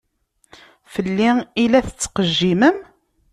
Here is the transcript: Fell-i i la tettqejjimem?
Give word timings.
Fell-i 0.93 1.29
i 1.63 1.65
la 1.71 1.81
tettqejjimem? 1.87 2.77